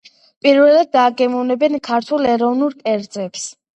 [0.45, 3.45] პირველად დააგემოვნებენ ქართულ ეროვნულ კერძებს.